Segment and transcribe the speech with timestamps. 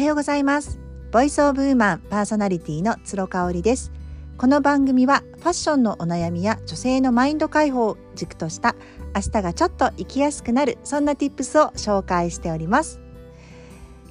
[0.00, 0.78] はようございます。
[1.12, 3.92] ボイスオブウーマンパーソナリティの鶴香織です。
[4.38, 8.76] この番組はファッションのお悩みや女性のマインド解放を軸とした
[9.14, 12.98] 明日がちょっと生きやすくなるそんな tips を紹介しております。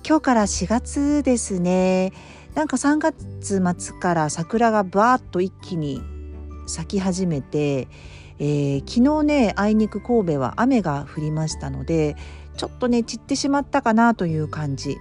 [0.08, 2.14] 今日から4月ですね。
[2.54, 6.04] なんか3月末から桜がバーッと一気に
[6.68, 7.88] 咲き始めて、
[8.38, 12.16] えー、昨日ねあいにく神戸は雨が降りましたので
[12.58, 14.96] ちょっとね散ってしまったかなという感じ。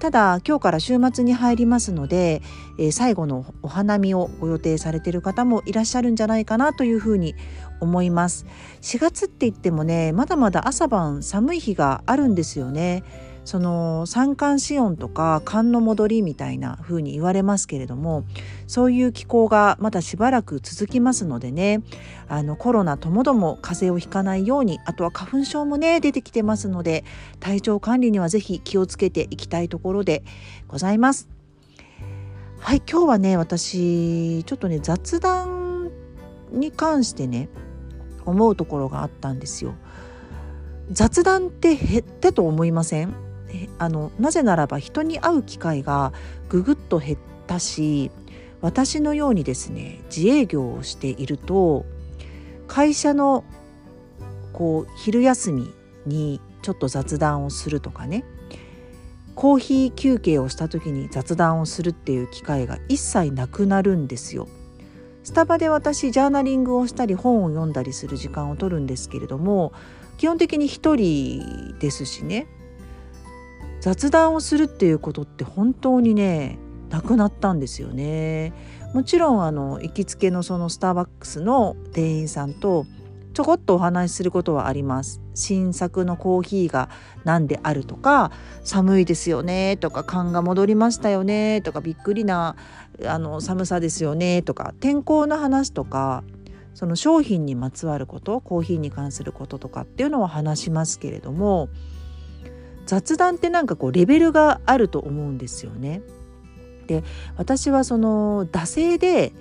[0.00, 2.40] ただ今日から週末に入りますので、
[2.78, 7.34] えー、最後のお花見をご予定されている方もいらっしゃるんじゃないかなというふうに
[7.80, 8.46] 思います。
[8.80, 13.04] 4月って言ってもねまだまだ朝晩寒い日があるんですよね。
[13.44, 18.24] その三寒四温とか寒の戻りみたいな風に言われますけれども
[18.66, 21.82] そういう気候がまだしばらく続きますのでね
[22.28, 27.04] あのコロナともども風邪をひかないようにあとは花粉症もね出てきてますので
[27.40, 30.22] 体調管理には是非気をつけていきたいところで
[30.68, 31.28] ございます。
[32.60, 35.90] はい今日はね私ちょっとね雑談
[36.52, 37.48] に関してね
[38.26, 39.74] 思うところがあったんですよ。
[40.92, 43.14] 雑談って減ってと思いません？
[43.78, 46.12] あのなぜならば人に会う機会が
[46.48, 48.10] ぐぐっと減ったし
[48.60, 51.84] 私のようにですね自営業をしていると
[52.68, 53.44] 会社の
[54.52, 55.72] こう昼休み
[56.06, 58.24] にちょっと雑談をするとかね
[59.34, 64.48] コーヒー休憩をした時に雑談をするっていう機会が一切なくなるんですよ。
[65.22, 69.72] スタバで私ジャーナリングをしたり本を読んだりする時間を取るんですけれども
[70.16, 72.46] 基本的に一人ですしね
[73.80, 76.58] 雑談をするっていうことって本当にね
[76.90, 78.52] なくなったんですよね。
[78.94, 82.86] もちろんあの行きつけのそのスターバックスの店員さんと
[83.32, 85.20] ちょこっとお話しすることはあります。
[85.34, 86.90] 新作のコーヒーが
[87.24, 88.30] 何であるとか
[88.64, 92.56] 寒いですよねとか缶が戻りましたよねとかびっくりな
[93.06, 96.24] あの寒さですよねとか天候の話とか
[96.74, 101.68] その商品にまつわることコーヒーに関することとかっていうのは話しますけれども
[102.86, 106.02] 雑談ってなんかこうレベルがあると思うんですよね。
[106.86, 107.04] で
[107.36, 109.32] 私はその惰性で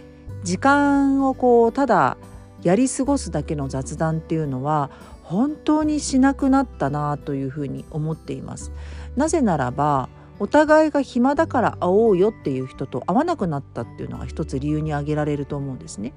[0.43, 2.17] 時間をこうただ
[2.61, 4.91] やり過ごすだけの雑談っていうのは
[5.23, 8.71] 本当にしなくなったなというふうに思っています。
[9.15, 16.13] なぜならばお互いが暇だから会おうよっていう人と会わなくなったっていうのが一つ理由に挙げられると思うんですね。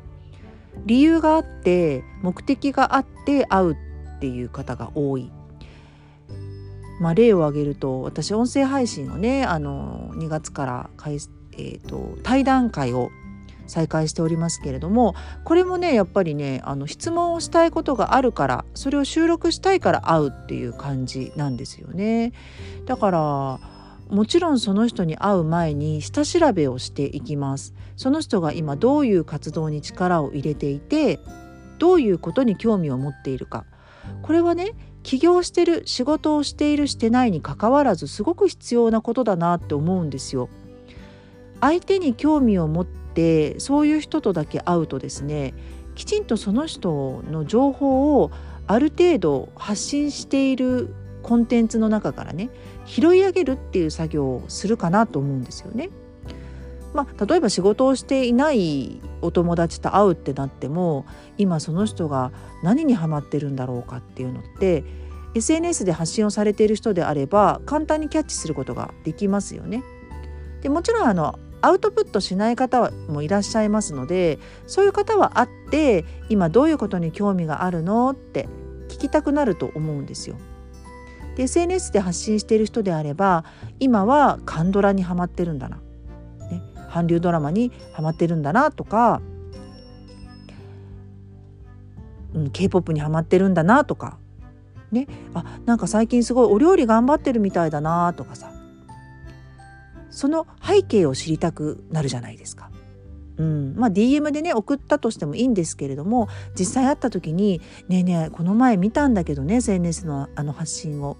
[0.86, 3.76] 理由があって目的があって会うっ
[4.20, 5.30] ていう方が多い
[7.02, 13.10] まあ、例を挙げると私音声配信をねあの2月からえーと、対談会を
[13.66, 15.14] 再開しておりますけれども
[15.44, 22.32] これもねやっぱりねあの質問をしたいことがあるからそれを収録したいから会うっていう感じなんですよね。
[22.86, 23.60] だから
[24.08, 27.74] もちろんその人に会う前に下調べをしていきます。
[27.96, 31.18] その人が今どういう活動に力を入れていて
[31.78, 33.64] どういうことに興味を持っているか
[34.22, 40.48] これはね起業してる仕事をしているしてないにかかわらずすごく必要なことだなって思うんですよ。
[41.60, 45.54] 相手に興味を持ってそういう人とだけ会うとですね
[45.94, 48.32] きちんとその人の情報を
[48.66, 52.50] ある程度発信しているコンテンツの中からね
[52.84, 55.90] 拾い上げるっていう作業をするかなと思うんですよね。
[56.94, 61.06] まあ、例えば仕事をしていないお友達と会うってなっても
[61.38, 62.32] 今その人が
[62.62, 64.84] 何にハマってるんだろうかっていうのって
[65.34, 69.82] SNS で発信をされている人であれば簡単にキャッチすることができますよね。
[70.60, 78.48] でもちろんあのアウトプットしない方もいらっしゃいますのでそういう方は会って今どういうことに興味があるのって
[78.88, 80.36] 聞きたくなると思うんですよ。
[81.36, 83.44] で SNS で発信している人であれば
[83.80, 85.80] 今はカンドラにはまってるんだな
[86.92, 89.22] 韓流ドラマにハマってるんだなとか、
[92.34, 94.18] うん、k p o p にハマってるんだなとか
[94.90, 98.52] ねあなんか最近すごいお料理頑張ってるみたいだなとかさ
[100.10, 102.70] その背景を知りたくなるじゃないですか。
[103.38, 111.16] うんまあ、DM でね送ったとしてもいいんですけれども実際会った時に「ねえねえこの前見たんだけどね SNS のあの発信を。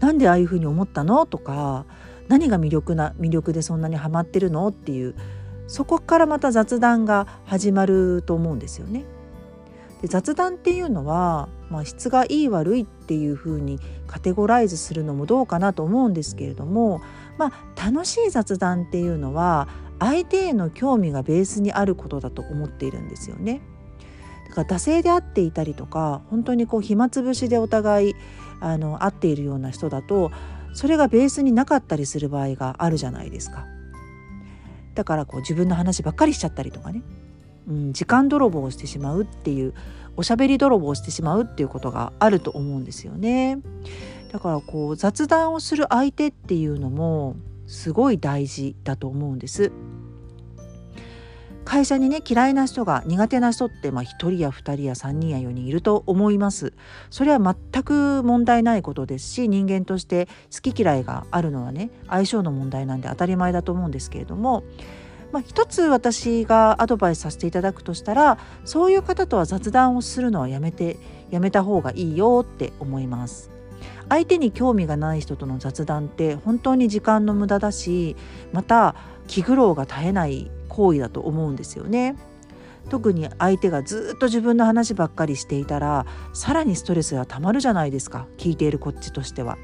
[0.00, 1.84] なんでああいうふうに思ったの?」とか
[2.30, 4.68] 何が魅力な魅力でそんなにハマってるの？
[4.68, 5.16] っていう
[5.66, 9.04] そこからまた雑談が始まると思うんですよね。
[10.00, 17.02] で雑談っていうのは、まあ、質がいい悪いっていうふうにカテゴライズするのもどうかなと思うんですけれども、
[17.36, 19.68] まあ、楽しい雑談っていうのは
[19.98, 23.60] 相手への興味がベースにあることだと思っているんですよね。
[24.48, 28.14] だから惰性で会っていたりとか本当にこう暇つぶしでお互い
[28.60, 30.30] あの会っているような人だと
[30.72, 33.66] それがベースになかったりする場合があるじゃないですか。
[34.94, 37.02] だからこう自分の話ばっかりしちゃったりとかね、
[37.68, 39.72] うん、時間泥棒をしてしまうっていう
[40.16, 43.60] おしゃべり泥棒をしてしまうっていうことがあると思うんですよね。
[44.32, 47.36] だからこう雑談をする相手っていうのも
[47.66, 49.72] すごい大事だと思うんです。
[51.70, 56.72] 会社にね嫌いな人が苦手な人ってまあ1人や2人や3人や4人いると思います。
[57.10, 64.64] それは全く問題ないことですし人間として好き嫌いがあるのはね相性の問題なんで当たり前だと思うんですけれども
[65.30, 70.96] まあ、一つ私がアドバイスさせていただくとしたらそういう方とは雑談をするのはやめて
[71.30, 73.52] やめた方がいいよって思います。
[74.08, 78.16] 相手に興味がない人との雑談って本当に時間の無駄だし
[78.52, 78.96] また
[79.28, 80.50] 気苦労が絶えない
[80.80, 82.16] 行為だと思うんですよね。
[82.88, 89.58] 特に相手がずっと自分の話ばっかりしていたらさらにストレスがたまるじゃないですか聞いているこっちとしては。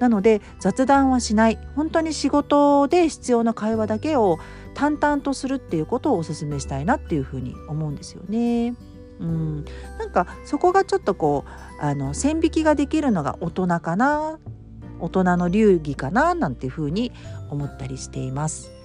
[0.00, 4.38] なので雑談はしない本当に仕事で必要な会話だけを
[4.74, 8.74] 淡々とするっていうことをお勧めしたいなっていうふうに思うんですよね。
[9.20, 9.64] うん、
[9.98, 14.38] なんかそこがちょっとこうあの線引きができるのが大人かな
[15.00, 17.12] 大人の流儀かななんていうふうに
[17.50, 18.77] 思ったりしています。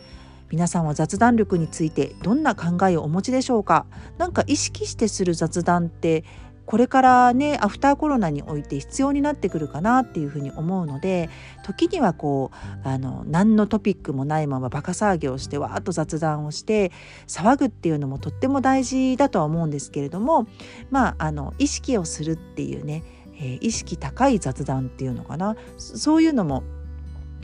[0.53, 3.87] 皆さんは雑談力についてどんな考えをお持ちでしょうか？
[4.19, 6.23] 何か意識してする雑談って
[6.67, 11.31] これからねアフターコロナにおいて必要になってくるかなっていうふうに思うので
[11.63, 12.51] 時にはこ
[12.85, 16.91] うあの何のトピックもないままバカ騒ぎをしてわーっと雑談をして
[17.25, 20.45] 騒ぐっていうのもとっても大事だとは思うんですけれども
[20.91, 23.03] まああの意識をするっていうね、
[23.37, 25.55] えー、意識高い雑談っていうのかな？
[25.77, 26.61] そういうのも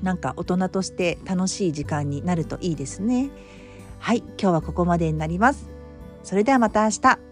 [0.01, 3.29] なんか大人として楽しい時間になるといいですね。
[3.99, 5.69] はい今日はここまでになります。
[6.23, 7.28] それではまた明日。